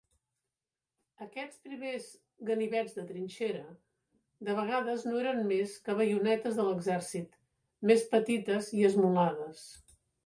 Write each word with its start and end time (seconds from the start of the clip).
Aquests 1.25 1.59
primers 1.65 2.07
"ganivets 2.49 2.95
de 2.99 3.03
trinxera" 3.11 3.61
de 4.49 4.55
vegades 4.61 5.05
no 5.09 5.21
eren 5.27 5.45
més 5.53 5.75
que 5.85 5.97
baionetes 6.01 6.57
de 6.61 6.67
l'exèrcit, 6.71 7.39
més 7.93 8.07
petites 8.17 8.73
i 8.81 8.87
esmolades. 8.93 9.65